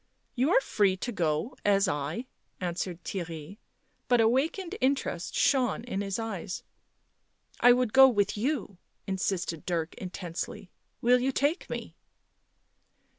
"You 0.35 0.49
are 0.49 0.61
free 0.61 0.97
to 0.97 1.11
go 1.11 1.55
as 1.63 1.87
I," 1.87 2.25
answered 2.59 3.03
Theirry, 3.03 3.59
but 4.07 4.19
av 4.19 4.33
r 4.33 4.39
akened 4.39 4.73
interest 4.81 5.35
shone 5.35 5.83
in 5.83 6.01
his 6.01 6.17
eyes." 6.17 6.63
I 7.59 7.71
would 7.71 7.93
go 7.93 8.09
with 8.09 8.35
you," 8.35 8.79
insisted 9.05 9.63
Dirk 9.63 9.93
intensely." 9.99 10.71
W 11.03 11.17
T 11.19 11.21
ill 11.21 11.27
you 11.27 11.31
take 11.31 11.69
me?" 11.69 11.95